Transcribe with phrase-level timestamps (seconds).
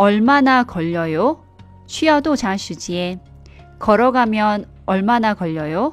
[0.00, 1.38] 얼마나걸려요？
[1.86, 3.20] 需要多长时间？
[3.78, 5.92] 걸어가면 얼마나 걸려요?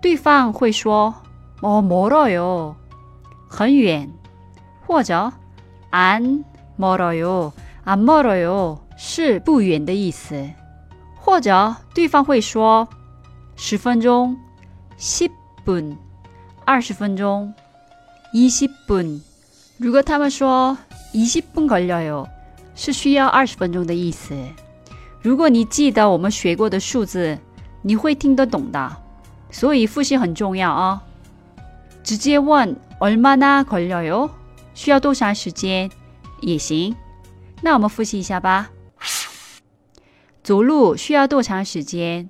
[0.00, 1.14] 对方会说
[1.60, 2.76] 어 멀어요.
[3.48, 4.10] 很远.
[4.86, 5.32] 或者
[5.90, 6.44] 안
[6.76, 7.52] 멀어요.
[7.84, 8.78] 안 멀어요.
[8.96, 10.50] 是不远的意思.
[11.16, 12.88] 或者对方会说
[13.56, 14.36] 10分钟,
[14.98, 15.96] 10분,
[16.64, 17.52] 20分钟,
[18.32, 19.20] 20분.
[19.78, 20.76] 如果他们说
[21.12, 22.26] 20분 걸려요.
[22.74, 24.36] 是需要 20分钟的意思.
[25.20, 27.36] 如果你记得我们学过的数字，
[27.82, 28.96] 你会听得懂的。
[29.50, 31.02] 所以复习很重要啊！
[32.02, 34.30] 直接问얼마나걸려 요？
[34.74, 35.90] 需要多长时间
[36.40, 36.94] 也行。
[37.62, 38.70] 那我们复习一下吧。
[40.42, 42.28] 走路需要多长时间？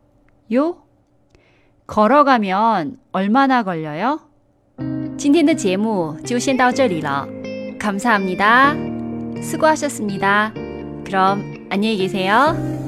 [0.55, 0.79] 요？
[1.87, 4.21] 걸어가면 얼마나 걸려요?
[5.17, 7.27] 今天的节目就先到这里了.
[7.79, 8.75] 감사합니다.
[9.43, 10.53] 수고하셨습니다.
[11.05, 12.80] 그럼 안녕히 계세요.